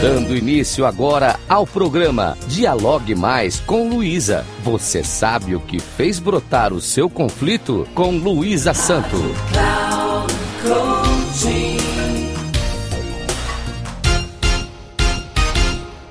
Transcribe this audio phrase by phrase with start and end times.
[0.00, 4.44] Dando início agora ao programa Dialogue Mais com Luísa.
[4.62, 9.16] Você sabe o que fez brotar o seu conflito com Luísa Santo.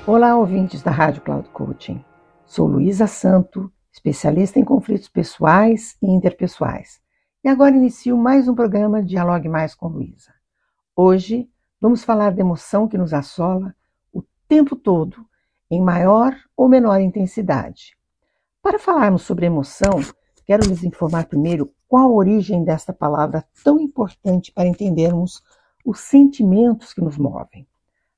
[0.04, 2.04] Olá, ouvintes da Rádio Cloud Coaching.
[2.44, 7.00] Sou Luísa Santo, especialista em conflitos pessoais e interpessoais.
[7.44, 10.34] E agora inicio mais um programa Dialogue Mais com Luísa.
[10.96, 11.48] Hoje
[11.80, 13.75] vamos falar da emoção que nos assola
[14.48, 15.26] tempo todo,
[15.70, 17.96] em maior ou menor intensidade.
[18.62, 20.00] Para falarmos sobre emoção,
[20.44, 25.42] quero lhes informar primeiro qual a origem desta palavra tão importante para entendermos
[25.84, 27.66] os sentimentos que nos movem.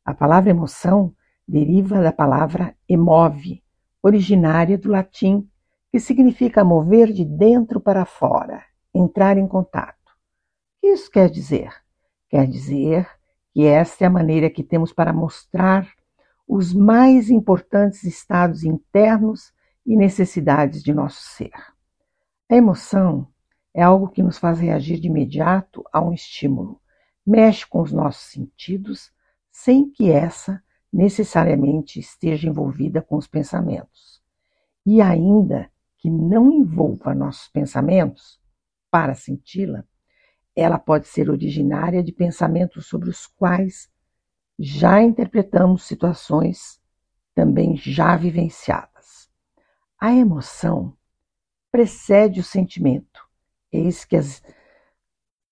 [0.04, 1.14] A palavra emoção
[1.46, 3.62] deriva da palavra emove,
[4.02, 5.48] originária do latim,
[5.90, 8.62] que significa mover de dentro para fora,
[8.94, 9.96] entrar em contato.
[10.08, 11.72] O que isso quer dizer?
[12.28, 13.06] Quer dizer
[13.52, 15.88] que esta é a maneira que temos para mostrar
[16.48, 19.52] os mais importantes estados internos
[19.84, 21.52] e necessidades de nosso ser.
[22.50, 23.28] A emoção
[23.74, 26.80] é algo que nos faz reagir de imediato a um estímulo,
[27.24, 29.12] mexe com os nossos sentidos,
[29.52, 34.22] sem que essa necessariamente esteja envolvida com os pensamentos.
[34.86, 38.40] E ainda que não envolva nossos pensamentos,
[38.90, 39.84] para senti-la,
[40.56, 43.90] ela pode ser originária de pensamentos sobre os quais
[44.58, 46.80] já interpretamos situações
[47.34, 49.30] também já vivenciadas.
[50.00, 50.96] A emoção
[51.70, 53.28] precede o sentimento.
[53.70, 54.42] Eis que as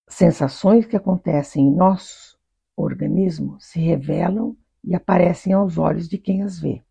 [0.09, 2.37] sensações que acontecem em nosso
[2.77, 6.83] organismo se revelam e aparecem aos olhos de quem as vê.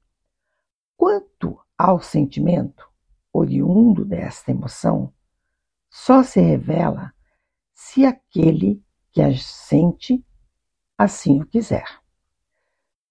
[0.96, 2.90] Quanto ao sentimento,
[3.34, 5.14] oriundo desta emoção,
[5.90, 7.14] só se revela
[7.74, 10.26] se aquele que as sente
[10.98, 12.05] assim o quiser.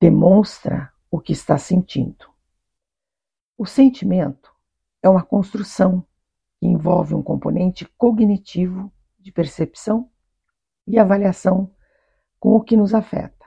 [0.05, 2.27] Demonstra o que está sentindo.
[3.57, 4.55] O sentimento
[5.03, 6.07] é uma construção
[6.61, 10.11] que envolve um componente cognitivo de percepção
[10.87, 11.75] e avaliação
[12.39, 13.47] com o que nos afeta.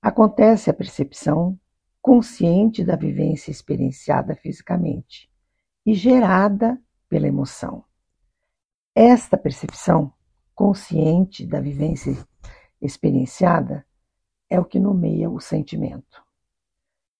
[0.00, 1.58] Acontece a percepção
[2.00, 5.28] consciente da vivência experienciada fisicamente
[5.84, 7.84] e gerada pela emoção.
[8.94, 10.14] Esta percepção
[10.54, 12.16] consciente da vivência
[12.80, 13.84] experienciada
[14.48, 16.22] é o que nomeia o sentimento.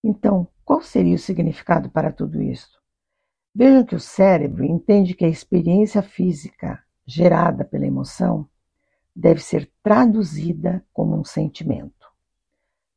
[0.02, 2.78] Então, qual seria o significado para tudo isso?
[3.54, 8.48] Vejam que o cérebro entende que a experiência física gerada pela emoção
[9.14, 12.08] deve ser traduzida como um sentimento.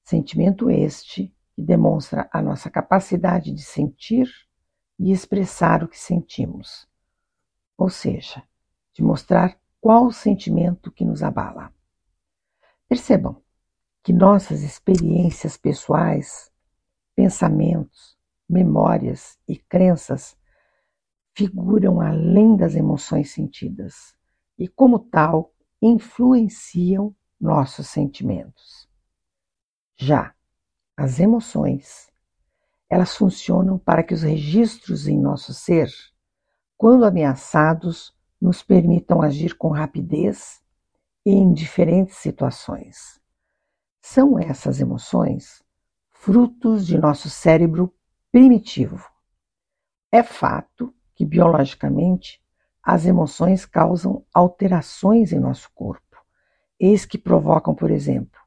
[0.03, 4.27] Sentimento este que demonstra a nossa capacidade de sentir
[4.97, 6.87] e expressar o que sentimos,
[7.77, 8.41] ou seja,
[8.93, 11.71] de mostrar qual o sentimento que nos abala.
[12.89, 13.41] Percebam
[14.07, 16.49] que nossas experiências pessoais,
[17.13, 20.33] pensamentos, memórias e crenças
[21.35, 24.15] figuram além das emoções sentidas
[24.57, 25.51] e, como tal,
[25.81, 28.87] influenciam nossos sentimentos.
[29.97, 30.33] Já
[30.95, 32.09] as emoções,
[32.89, 35.91] elas funcionam para que os registros em nosso ser,
[36.77, 40.63] quando ameaçados, nos permitam agir com rapidez
[41.25, 43.19] e em diferentes situações.
[44.09, 45.61] São essas emoções
[46.11, 47.93] frutos de nosso cérebro
[48.31, 49.05] primitivo.
[50.09, 52.41] É fato que, biologicamente,
[52.81, 56.23] as emoções causam alterações em nosso corpo,
[56.79, 58.39] eis que provocam, por exemplo,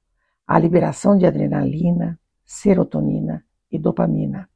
[0.47, 4.49] a liberação de adrenalina, serotonina e dopamina.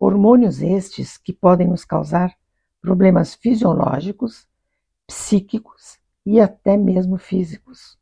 [0.00, 2.34] Hormônios estes que podem nos causar
[2.80, 4.48] problemas fisiológicos,
[5.06, 7.98] psíquicos e até mesmo físicos.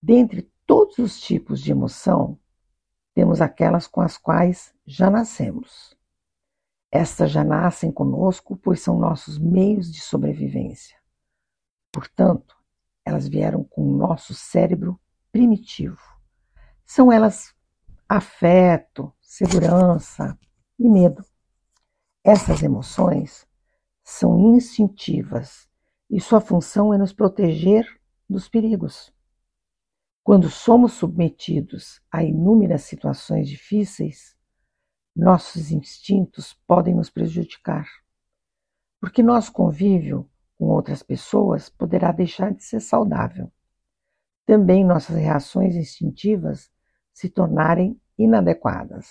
[0.00, 2.38] Dentre todos os tipos de emoção,
[3.14, 5.96] temos aquelas com as quais já nascemos.
[6.90, 10.98] Estas já nascem conosco, pois são nossos meios de sobrevivência.
[11.92, 12.56] Portanto,
[13.04, 15.00] elas vieram com o nosso cérebro
[15.32, 16.00] primitivo.
[16.84, 17.54] São elas
[18.08, 20.38] afeto, segurança
[20.78, 21.24] e medo.
[22.22, 23.46] Essas emoções
[24.04, 25.68] são instintivas
[26.10, 27.86] e sua função é nos proteger
[28.28, 29.15] dos perigos.
[30.26, 34.36] Quando somos submetidos a inúmeras situações difíceis,
[35.14, 37.86] nossos instintos podem nos prejudicar,
[39.00, 40.28] porque nosso convívio
[40.58, 43.52] com outras pessoas poderá deixar de ser saudável.
[44.44, 46.72] Também nossas reações instintivas
[47.12, 49.08] se tornarem inadequadas.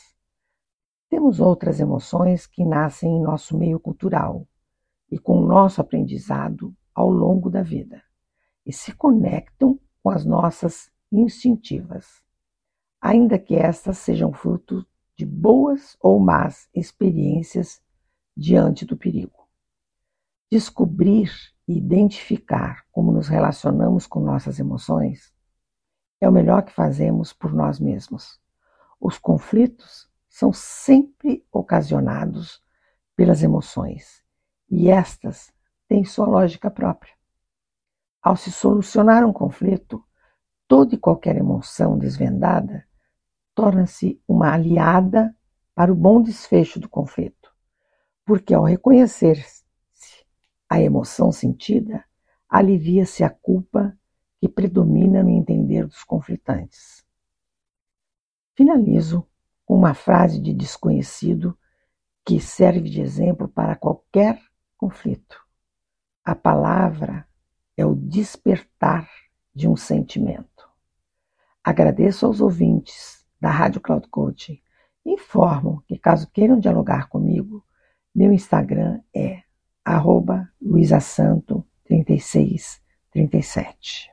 [1.09, 4.45] Temos outras emoções que nascem em nosso meio cultural
[5.09, 8.03] e com o nosso aprendizado ao longo da vida
[8.65, 12.23] e se conectam com as nossas instintivas.
[13.01, 14.85] ainda que estas sejam fruto
[15.15, 17.81] de boas ou más experiências
[18.35, 19.47] diante do perigo.
[20.51, 21.31] Descobrir
[21.67, 25.33] e identificar como nos relacionamos com nossas emoções
[26.19, 28.39] é o melhor que fazemos por nós mesmos.
[28.99, 32.61] Os conflitos são sempre ocasionados
[33.15, 34.23] pelas emoções
[34.69, 35.53] e estas
[35.87, 37.13] têm sua lógica própria.
[38.21, 40.03] Ao se solucionar um conflito,
[40.67, 42.85] toda e qualquer emoção desvendada
[43.53, 45.35] torna-se uma aliada
[45.73, 47.53] para o bom desfecho do conflito,
[48.25, 49.63] porque ao reconhecer-se
[50.69, 52.03] a emoção sentida,
[52.49, 53.97] alivia-se a culpa
[54.39, 57.05] que predomina no entender dos conflitantes.
[58.55, 59.27] Finalizo
[59.65, 61.57] com uma frase de desconhecido
[62.25, 64.41] que serve de exemplo para qualquer
[64.77, 65.39] conflito.
[66.23, 67.27] A palavra
[67.77, 69.09] é o despertar
[69.53, 70.54] de um sentimento.
[71.65, 74.59] Agradeço aos ouvintes da Rádio Cloud Coaching.
[75.03, 77.65] Informo que, caso queiram dialogar comigo,
[78.13, 79.39] meu Instagram é
[79.83, 84.11] arroba luisasanto 3637.